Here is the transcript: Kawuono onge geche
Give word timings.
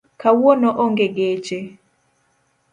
Kawuono 0.21 0.69
onge 0.83 1.05
geche 1.17 1.59